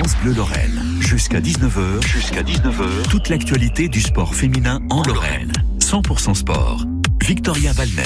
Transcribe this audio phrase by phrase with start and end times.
[0.00, 0.82] France Bleu Lorraine.
[1.00, 5.52] Jusqu'à 19h, jusqu'à 19h, toute l'actualité du sport féminin en Lorraine.
[5.78, 6.86] 100% sport.
[7.22, 8.02] Victoria Valner.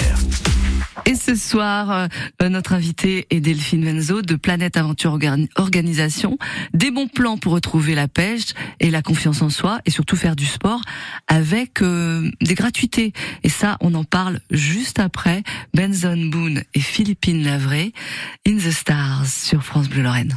[1.06, 2.08] Et ce soir,
[2.42, 5.16] euh, notre invité est Delphine Venzo de Planète Aventure
[5.54, 6.36] Organisation.
[6.72, 10.34] Des bons plans pour retrouver la pêche et la confiance en soi et surtout faire
[10.34, 10.80] du sport
[11.28, 13.12] avec euh, des gratuités.
[13.44, 15.44] Et ça, on en parle juste après.
[15.74, 17.92] Benson Boone et Philippine Lavray,
[18.48, 20.36] In the Stars sur France Bleu Lorraine.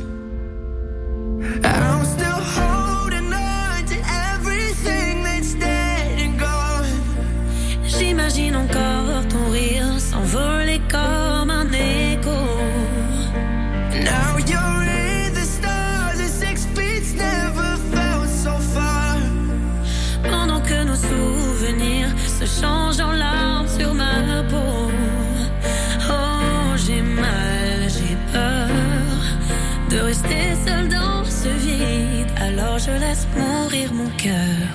[33.21, 34.67] Laisse mourir mon cœur.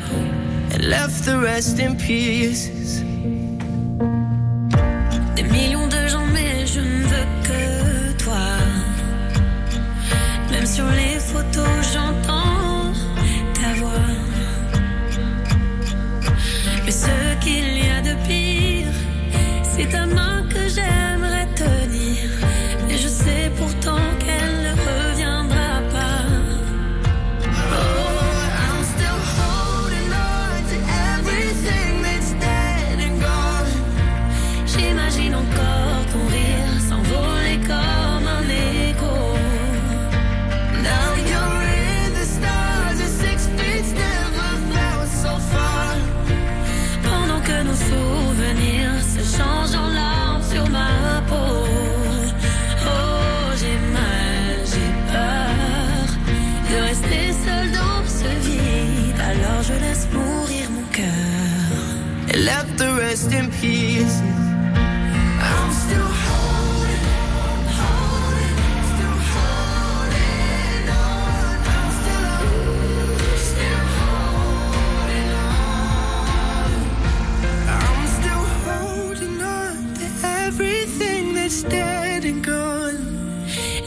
[0.73, 2.76] And left the rest in pieces.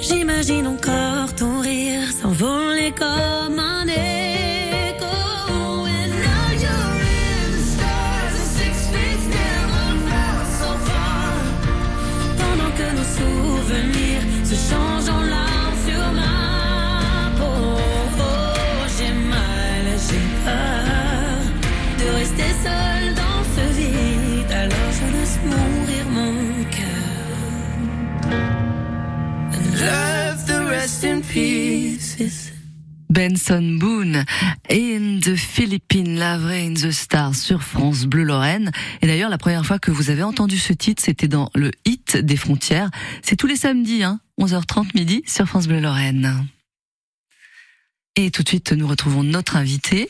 [0.01, 3.79] J'imagine encore ton rire s'envoler comme un.
[31.31, 32.51] Pieces.
[33.09, 34.23] Benson Boone
[34.69, 38.71] in the Philippine Lavray in the Star sur France Bleu Lorraine.
[39.01, 42.17] Et d'ailleurs, la première fois que vous avez entendu ce titre, c'était dans le hit
[42.17, 42.89] des frontières.
[43.21, 46.45] C'est tous les samedis, hein, 11h30 midi sur France Bleu Lorraine.
[48.15, 50.09] Et tout de suite, nous retrouvons notre invité.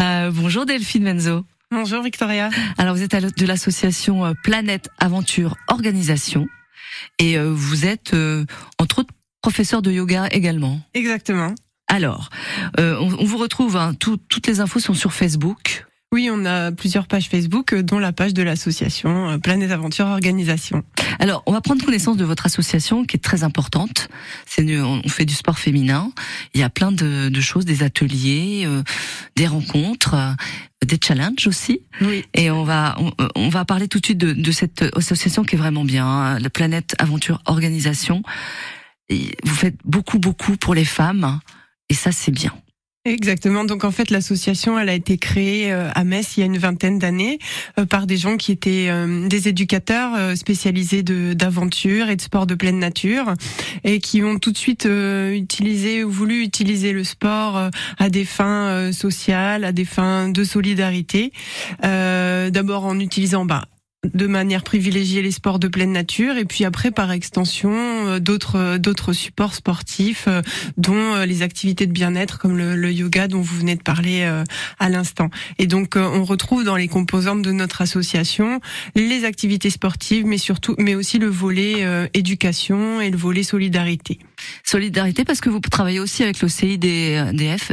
[0.00, 1.44] Euh, bonjour Delphine Benzo.
[1.70, 2.50] Bonjour Victoria.
[2.78, 6.48] Alors vous êtes de l'association euh, Planète Aventure Organisation
[7.18, 8.44] et euh, vous êtes euh,
[8.78, 10.80] entre autres professeur de yoga également.
[10.94, 11.54] Exactement.
[11.88, 12.30] Alors,
[12.78, 15.86] euh, on, on vous retrouve, hein, tout- toutes les infos sont sur Facebook.
[16.12, 20.06] Oui, on a plusieurs pages Facebook, euh, dont la page de l'association euh, Planète Aventure
[20.06, 20.82] Organisation.
[21.20, 24.08] Alors, on va prendre connaissance de votre association qui est très importante.
[24.46, 26.10] C'est on fait du sport féminin.
[26.54, 28.82] Il y a plein de, de choses, des ateliers, euh,
[29.36, 30.32] des rencontres, euh,
[30.84, 31.82] des challenges aussi.
[32.00, 32.24] Oui.
[32.34, 35.54] Et on va on, on va parler tout de suite de, de cette association qui
[35.54, 38.22] est vraiment bien, hein, la Planète Aventure Organisation.
[39.10, 41.40] Vous faites beaucoup beaucoup pour les femmes
[41.88, 42.52] et ça c'est bien.
[43.06, 43.64] Exactement.
[43.64, 46.58] Donc en fait, l'association, elle a été créée euh, à Metz il y a une
[46.58, 47.38] vingtaine d'années
[47.78, 52.54] euh, par des gens qui étaient euh, des éducateurs spécialisés d'aventure et de sport de
[52.54, 53.32] pleine nature
[53.84, 58.92] et qui ont tout de suite utilisé ou voulu utiliser le sport à des fins
[58.92, 61.32] sociales, à des fins de solidarité.
[61.82, 63.64] D'abord en utilisant bah,
[64.04, 68.78] de manière privilégiée les sports de pleine nature et puis après par extension euh, d'autres
[68.78, 70.28] d'autres supports sportifs
[70.76, 74.28] dont les activités de bien-être comme le, yoga dont vous venez de parler
[74.78, 75.30] à l'instant.
[75.58, 78.60] Et donc on retrouve dans les composantes de notre association
[78.94, 84.18] les activités sportives mais surtout mais aussi le volet éducation et le volet solidarité.
[84.64, 87.72] Solidarité parce que vous travaillez aussi avec le CIDF.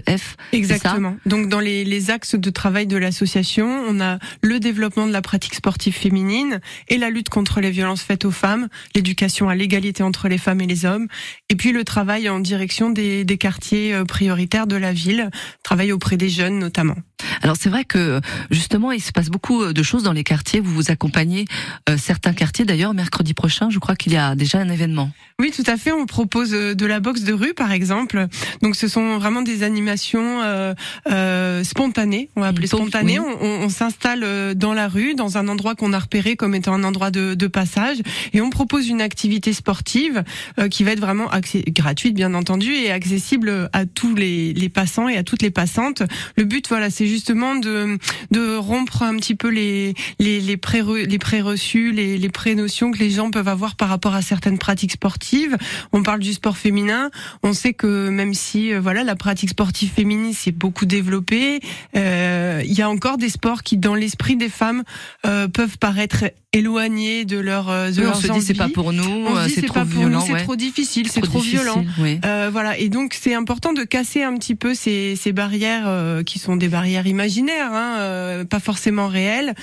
[0.51, 1.17] Exactement.
[1.25, 5.21] Donc dans les, les axes de travail de l'association, on a le développement de la
[5.21, 10.03] pratique sportive féminine et la lutte contre les violences faites aux femmes, l'éducation à l'égalité
[10.03, 11.07] entre les femmes et les hommes,
[11.49, 15.29] et puis le travail en direction des, des quartiers euh, prioritaires de la ville,
[15.63, 16.95] travail auprès des jeunes notamment.
[17.41, 18.21] Alors c'est vrai que
[18.51, 20.59] justement il se passe beaucoup de choses dans les quartiers.
[20.59, 21.45] Vous vous accompagnez
[21.89, 22.65] euh, certains quartiers.
[22.65, 25.11] D'ailleurs mercredi prochain, je crois qu'il y a déjà un événement.
[25.39, 25.91] Oui, tout à fait.
[25.91, 28.27] On propose euh, de la boxe de rue par exemple.
[28.61, 30.73] Donc ce sont vraiment des animations euh,
[31.09, 32.29] euh spontanées.
[32.35, 33.19] On va appeler spontanées.
[33.19, 36.83] On, on s'installe dans la rue, dans un endroit qu'on a repéré comme étant un
[36.83, 37.97] endroit de, de passage,
[38.33, 40.23] et on propose une activité sportive
[40.69, 41.29] qui va être vraiment
[41.69, 46.03] gratuite bien entendu et accessible à tous les, les passants et à toutes les passantes.
[46.35, 47.97] Le but, voilà, c'est justement de,
[48.31, 52.99] de rompre un petit peu les, les, les, pré, les préreçus, les, les prénotions que
[52.99, 55.57] les gens peuvent avoir par rapport à certaines pratiques sportives.
[55.91, 57.09] On parle du sport féminin.
[57.43, 61.59] On sait que même si euh, voilà la pratique sportive féminine s'est beaucoup développée,
[61.95, 64.83] euh, il y a encore des sports qui, dans l'esprit des femmes,
[65.25, 66.25] euh, peuvent paraître
[66.57, 70.43] éloignés de euh, de on se dit c'est pas pour nous, c'est trop violent, c'est
[70.43, 71.85] trop difficile, c'est trop, violent.
[72.25, 76.23] Euh, voilà et donc c'est important de casser un petit peu ces, ces barrières euh,
[76.23, 79.53] qui sont des barrières imaginaires, hein, pas forcément réelles.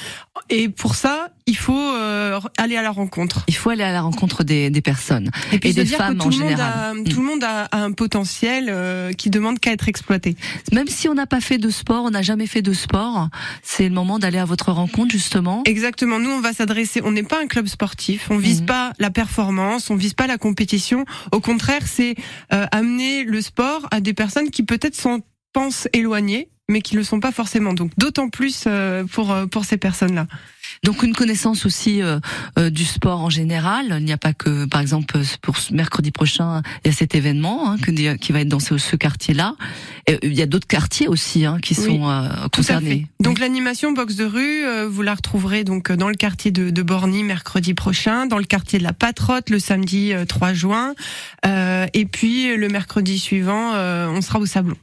[0.50, 1.93] Et pour ça, il faut
[2.56, 3.44] aller à la rencontre.
[3.49, 7.05] Il faut aller à la rencontre des, des personnes et, puis des femmes en général.
[7.05, 10.37] Tout le monde a un potentiel qui demande qu'à être exploité.
[10.73, 13.29] Même si on n'a pas fait de sport, on n'a jamais fait de sport,
[13.62, 15.62] c'est le moment d'aller à votre rencontre justement.
[15.67, 16.19] Exactement.
[16.19, 18.67] Nous on va s'adresser on n'est pas un club sportif, on vise mhm.
[18.67, 21.05] pas la performance, on vise pas la compétition.
[21.32, 22.14] Au contraire, c'est
[22.52, 25.20] euh, amener le sport à des personnes qui peut-être s'en
[25.52, 27.75] pensent éloignées, mais qui le sont pas forcément.
[27.75, 30.26] Donc d'autant plus euh, pour euh, pour ces personnes-là.
[30.84, 32.20] Donc une connaissance aussi euh,
[32.58, 33.96] euh, du sport en général.
[33.98, 37.72] Il n'y a pas que, par exemple, pour mercredi prochain, il y a cet événement
[37.72, 37.76] hein,
[38.20, 39.56] qui va être dans ce, quartier-là.
[40.22, 43.06] Il y a d'autres quartiers aussi hein, qui sont euh, concernés.
[43.19, 47.22] Donc l'animation boxe de rue, vous la retrouverez donc dans le quartier de, de, Borny
[47.22, 50.94] mercredi prochain, dans le quartier de la Patrotte le samedi 3 juin,
[51.46, 54.76] et puis le mercredi suivant, on sera au Sablon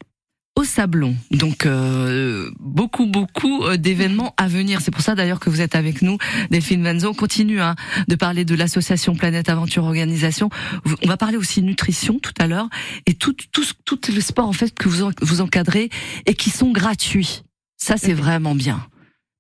[0.62, 1.16] au Sablon.
[1.32, 4.82] Donc euh, beaucoup beaucoup euh, d'événements à venir.
[4.82, 6.18] C'est pour ça d'ailleurs que vous êtes avec nous,
[6.52, 7.10] Delphine Vanzo.
[7.10, 7.76] On continue hein,
[8.08, 10.50] de parler de l'association Planète Aventure Organisation.
[11.04, 12.70] On va parler aussi nutrition tout à l'heure
[13.08, 15.90] et tout tout tout le sport en fait que vous vous encadrez
[16.28, 17.42] et qui sont gratuits.
[17.78, 18.86] Ça c'est vraiment bien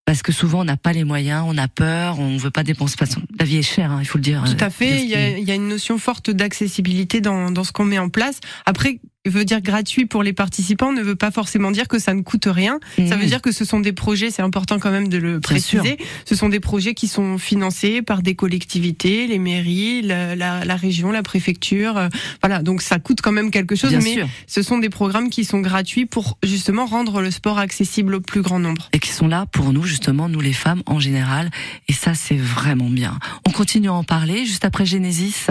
[0.06, 2.96] parce que souvent on n'a pas les moyens, on a peur, on veut pas dépenser.
[3.40, 4.44] La vie est chère, hein, il faut le dire.
[4.46, 5.04] Tout à fait.
[5.04, 8.00] Il y a, il y a une notion forte d'accessibilité dans, dans ce qu'on met
[8.00, 8.40] en place.
[8.66, 12.22] Après, veut dire gratuit pour les participants ne veut pas forcément dire que ça ne
[12.22, 12.80] coûte rien.
[12.98, 13.28] Ça veut mmh.
[13.28, 15.98] dire que ce sont des projets, c'est important quand même de le préciser.
[16.26, 20.76] Ce sont des projets qui sont financés par des collectivités, les mairies, la, la, la
[20.76, 21.98] région, la préfecture.
[21.98, 22.08] Euh,
[22.42, 25.60] voilà, donc ça coûte quand même quelque chose, mais ce sont des programmes qui sont
[25.60, 28.90] gratuits pour justement rendre le sport accessible au plus grand nombre.
[28.94, 31.52] Et qui sont là pour nous justement, nous les femmes en général.
[31.88, 33.20] Et ça, c'est vraiment bien.
[33.48, 35.48] On continue à en parler juste après Genesis.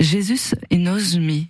[0.00, 1.44] Jésus knows me.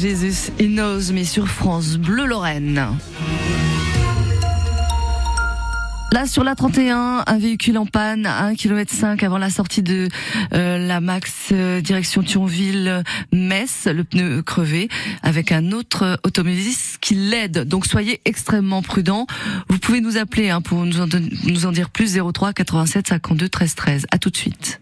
[0.00, 2.96] Jesus He Knows Me sur France Bleu Lorraine.
[6.10, 9.82] Là, sur la 31, un véhicule en panne à 1 km 5 avant la sortie
[9.82, 10.08] de
[10.54, 14.88] euh, la Max euh, direction Thionville-Metz, le pneu crevé,
[15.22, 17.68] avec un autre automobiliste qui l'aide.
[17.68, 19.26] Donc soyez extrêmement prudents.
[19.68, 21.08] Vous pouvez nous appeler hein, pour nous en,
[21.44, 24.06] nous en dire plus 03 87 52 13 13.
[24.10, 24.79] À tout de suite.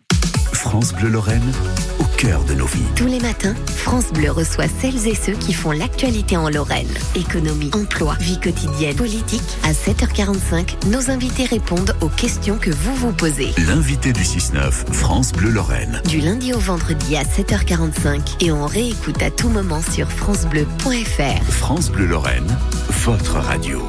[0.68, 1.50] France Bleu Lorraine,
[1.98, 2.84] au cœur de nos vies.
[2.94, 6.92] Tous les matins, France Bleu reçoit celles et ceux qui font l'actualité en Lorraine.
[7.14, 9.40] Économie, emploi, vie quotidienne, politique.
[9.62, 13.54] À 7h45, nos invités répondent aux questions que vous vous posez.
[13.66, 16.02] L'invité du 6-9, France Bleu Lorraine.
[16.06, 21.44] Du lundi au vendredi à 7h45 et on réécoute à tout moment sur francebleu.fr.
[21.44, 22.58] France Bleu Lorraine,
[22.90, 23.88] votre radio.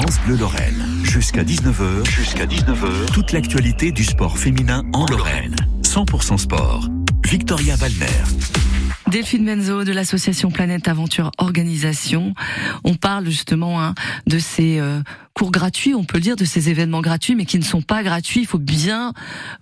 [0.00, 5.54] France Bleu Lorraine, jusqu'à 19h, jusqu'à 19h, toute l'actualité du sport féminin en Lorraine.
[5.82, 6.88] 100% sport.
[7.28, 8.39] Victoria Valner.
[9.10, 12.32] Delphine Benzo de l'association Planète Aventure Organisation.
[12.84, 13.94] On parle justement hein,
[14.28, 15.00] de ces euh,
[15.34, 18.04] cours gratuits, on peut le dire, de ces événements gratuits, mais qui ne sont pas
[18.04, 18.40] gratuits.
[18.40, 19.12] Il faut bien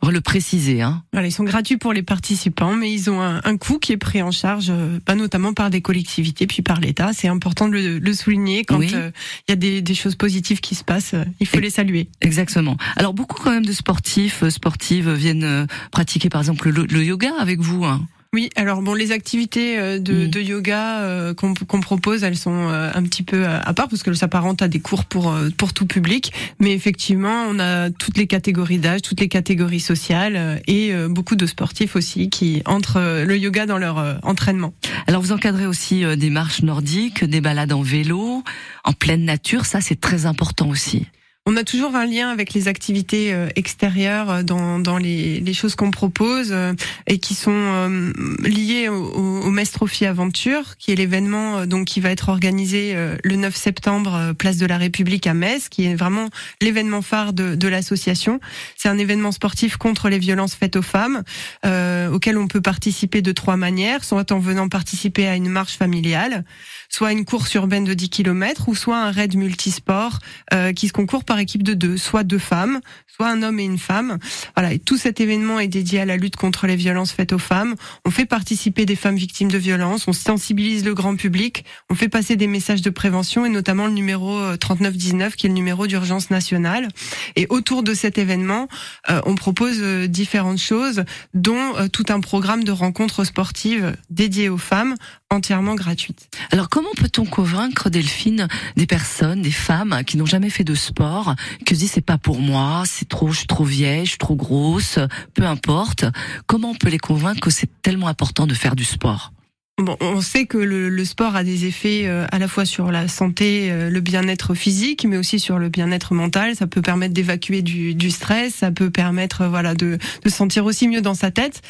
[0.06, 0.82] le préciser.
[0.82, 1.02] Hein.
[1.14, 3.96] Voilà, ils sont gratuits pour les participants, mais ils ont un, un coût qui est
[3.96, 7.12] pris en charge, euh, pas notamment par des collectivités, puis par l'État.
[7.14, 9.10] C'est important de le, le, souligner quand il euh,
[9.48, 11.14] y a des, des, choses positives qui se passent.
[11.40, 12.10] Il faut Et, les saluer.
[12.20, 12.76] Exactement.
[12.96, 17.60] Alors beaucoup quand même de sportifs, sportives viennent pratiquer par exemple le, le yoga avec
[17.60, 17.86] vous.
[17.86, 18.06] Hein.
[18.34, 20.28] Oui, alors bon, les activités euh, de, mmh.
[20.28, 24.02] de yoga euh, qu'on qu propose, elles sont euh, un petit peu à part parce
[24.02, 26.34] que ça s'apparente à des cours pour pour tout public.
[26.60, 31.46] Mais effectivement, on a toutes les catégories d'âge, toutes les catégories sociales et beaucoup de
[31.46, 34.74] sportifs aussi qui entrent le yoga dans leur entraînement.
[35.06, 38.42] Alors vous encadrez aussi des marches nordiques, des balades en vélo,
[38.84, 39.64] en pleine nature.
[39.64, 41.06] Ça, c'est très important aussi.
[41.50, 45.54] On a toujours un lien avec les activités euh, extérieures euh, dans, dans les, les
[45.54, 46.74] choses qu'on propose euh,
[47.06, 48.02] et qui sont
[48.44, 53.56] liées au, au Mestrophy Aventure, qui est l'événement donc qui va être organisé le 9
[53.56, 56.28] septembre place de la République à Metz, qui est vraiment
[56.60, 58.40] l'événement phare de, de l'association.
[58.76, 61.22] C'est un événement sportif contre les violences faites aux femmes,
[61.64, 65.76] euh, auquel on peut participer de trois manières, soit en venant participer à une marche
[65.76, 66.44] familiale,
[66.88, 70.18] soit une course urbaine de 10 km, ou soit un raid multisport
[70.52, 73.64] euh, qui se concourt par équipe de deux, soit deux femmes, soit un homme et
[73.64, 74.18] une femme.
[74.56, 77.38] Voilà, et tout cet événement est dédié à la lutte contre les violences faites aux
[77.38, 77.74] femmes.
[78.04, 82.08] On fait participer des femmes victimes de violences, on sensibilise le grand public, on fait
[82.08, 85.86] passer des messages de prévention et notamment le numéro 3919 euh, qui est le numéro
[85.86, 86.88] d'urgence nationale.
[87.36, 88.68] Et autour de cet événement,
[89.10, 91.04] euh, on propose euh, différentes choses,
[91.34, 94.94] dont tout un programme de rencontres sportives dédiées aux femmes
[95.30, 96.28] entièrement gratuite.
[96.50, 101.34] Alors comment peut-on convaincre Delphine des personnes, des femmes qui n'ont jamais fait de sport,
[101.66, 104.18] que se disent c'est pas pour moi, c'est trop, je suis trop vieille, je suis
[104.18, 104.98] trop grosse,
[105.34, 106.04] peu importe.
[106.46, 109.32] Comment on peut les convaincre que c'est tellement important de faire du sport?
[109.78, 112.90] Bon, on sait que le, le, sport a des effets euh, à la fois sur
[112.90, 116.56] la santé, euh, le bien-être physique, mais aussi sur le bien-être mental.
[116.56, 120.88] Ça peut permettre d'évacuer du, du, stress, ça peut permettre, euh, voilà, de, sentir aussi
[120.88, 121.62] mieux dans sa tête.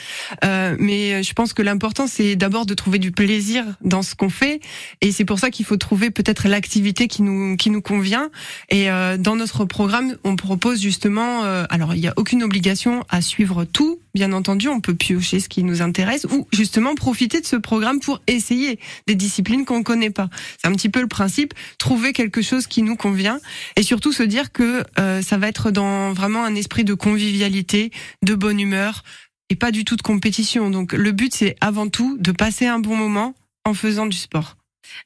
[0.42, 4.30] Euh, mais je pense que l'important, c'est d'abord de trouver du plaisir dans ce qu'on
[4.30, 4.60] fait,
[5.02, 8.30] et c'est pour ça qu'il faut trouver peut-être l'activité qui nous qui nous convient.
[8.70, 13.20] Et euh, dans notre programme, on propose justement, alors il n'y a aucune obligation à
[13.20, 17.46] suivre tout, bien entendu, on peut piocher ce qui nous intéresse, ou justement profiter de
[17.46, 20.28] ce programme pour essayer des disciplines qu'on connaît pas.
[20.60, 23.38] C'est un petit peu le principe, trouver quelque chose qui nous convient
[23.76, 27.92] et surtout se dire que euh, ça va être dans vraiment un esprit de convivialité,
[28.22, 29.04] de bonne humeur
[29.50, 30.68] et pas du tout de compétition.
[30.68, 33.34] Donc le but c'est avant tout de passer un bon moment
[33.64, 34.57] en faisant du sport.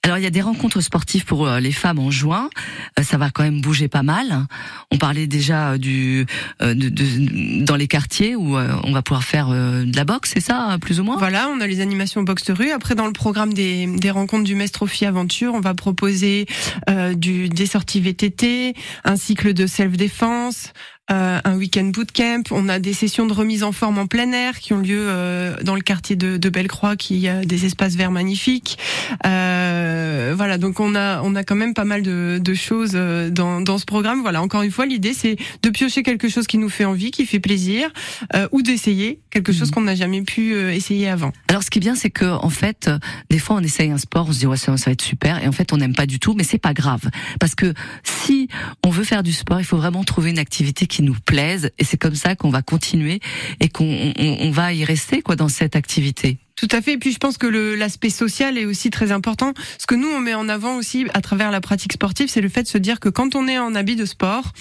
[0.03, 2.51] Alors il y a des rencontres sportives pour euh, les femmes en juin.
[2.99, 4.47] Euh, ça va quand même bouger pas mal.
[4.91, 6.27] On parlait déjà du
[6.61, 10.77] de, de, dans les quartiers où on va pouvoir faire de la boxe, c'est ça,
[10.81, 11.17] plus ou moins?
[11.17, 12.71] Voilà, on a les animations boxe de rue.
[12.71, 16.47] Après, dans le programme des, des rencontres du Mestrophy Aventure, on va proposer
[16.89, 18.75] euh, du des sorties VTT,
[19.05, 20.73] un cycle de self défense,
[21.11, 22.43] euh, un week-end bootcamp.
[22.51, 25.57] On a des sessions de remise en forme en plein air qui ont lieu euh,
[25.63, 28.79] dans le quartier de, de Bellecroix, qui a des espaces verts magnifiques.
[29.27, 33.31] Euh, voilà, donc on a on a quand même pas mal de, de choses euh,
[33.31, 34.23] dans, dans ce programme.
[34.23, 37.27] Voilà, encore une fois, l'idée c'est de piocher quelque chose qui nous fait envie, qui
[37.27, 37.91] fait plaisir,
[38.35, 39.75] euh, ou d'essayer quelque chose mmh.
[39.75, 41.33] qu'on n'a jamais pu euh, essayer avant.
[41.49, 42.91] Alors, ce qui est bien, c'est que en fait,
[43.31, 45.43] des fois, on essaye un sport, on se dit ouais ça, ça va être super,
[45.43, 47.03] et en fait, on n'aime pas du tout, mais c'est pas grave,
[47.41, 48.49] parce que si
[48.85, 51.85] on veut faire du sport, il faut vraiment trouver une activité qui nous plaise et
[51.85, 53.21] c'est comme ça qu'on va continuer
[53.61, 56.37] et qu'on on, on va y rester quoi dans cette activité.
[56.55, 56.93] Tout à fait.
[56.93, 59.55] Et puis je pense que l'aspect social est aussi très important.
[59.79, 62.51] Ce que nous on met en avant aussi à travers la pratique sportive, c'est le
[62.51, 64.53] fait de se dire que quand on est en habit de sport,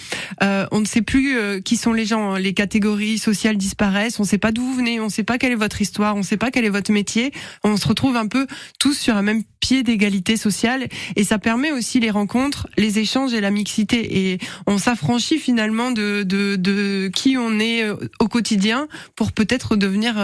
[0.41, 4.23] euh, on ne sait plus euh, qui sont les gens, les catégories sociales disparaissent, on
[4.23, 6.19] ne sait pas d'où vous venez, on ne sait pas quelle est votre histoire, on
[6.19, 7.33] ne sait pas quel est votre métier.
[7.63, 8.47] On se retrouve un peu
[8.79, 13.33] tous sur un même pied d'égalité sociale et ça permet aussi les rencontres, les échanges
[13.33, 18.27] et la mixité et on s'affranchit finalement de, de, de qui on est euh, au
[18.27, 20.15] quotidien pour peut-être devenir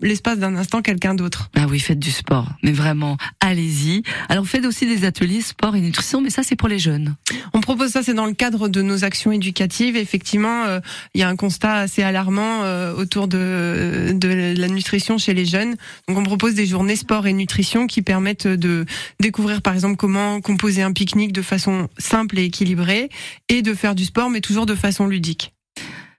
[0.00, 1.50] l'espace d'un instant quelqu'un d'autre.
[1.56, 4.02] Ah oui, faites du sport, mais vraiment, allez-y.
[4.28, 7.16] Alors, faites aussi des ateliers sport et nutrition, mais ça, c'est pour les jeunes.
[7.52, 9.96] On propose ça, c'est dans le cadre de nos actions éducatives.
[9.96, 10.80] Effectivement, euh,
[11.14, 15.46] il y a un constat assez alarmant euh, autour de, de la nutrition chez les
[15.46, 15.76] jeunes.
[16.08, 18.83] Donc, on propose des journées sport et nutrition qui permettent de
[19.20, 23.08] découvrir, par exemple, comment composer un pique-nique de façon simple et équilibrée
[23.48, 25.54] et de faire du sport, mais toujours de façon ludique.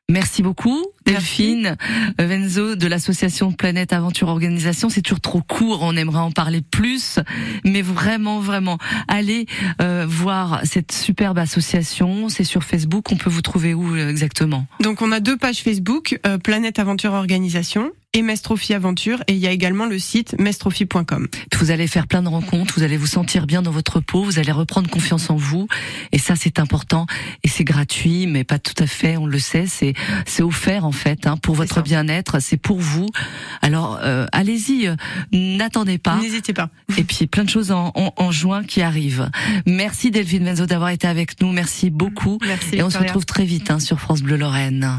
[0.08, 1.78] Merci beaucoup, Delphine
[2.20, 4.88] Venzo de l'association Planète Aventure Organisation.
[4.88, 7.18] C'est toujours trop court, on aimerait en parler plus,
[7.64, 9.48] mais vraiment, vraiment, allez
[9.82, 12.30] euh, voir cette superbe association.
[12.30, 13.12] C'est sur Facebook.
[13.12, 14.68] On peut vous trouver où euh, exactement?
[14.80, 19.40] Donc, on a deux pages Facebook, euh, Planète Aventure Organisation et Mestrophy Aventure et il
[19.40, 21.28] y a également le site mestrophy.com.
[21.60, 24.40] Vous allez faire plein de rencontres, vous allez vous sentir bien dans votre peau, vous
[24.40, 25.68] allez reprendre confiance en vous
[26.14, 27.08] et ça c'est important
[27.44, 29.94] et c'est gratuit mais pas tout à fait, on le sait, c'est
[30.26, 33.10] c'est offert en fait hein, pour votre bien-être, c'est pour vous.
[33.62, 34.96] Alors euh, allez-y, euh,
[35.34, 36.16] n'attendez pas.
[36.16, 36.70] N'hésitez pas.
[36.98, 39.30] Et puis plein de choses en, en, en juin qui arrivent.
[39.66, 43.44] Merci Delphine Menzo d'avoir été avec nous, merci beaucoup merci, et on se retrouve très
[43.44, 44.98] vite hein, sur France Bleu Lorraine.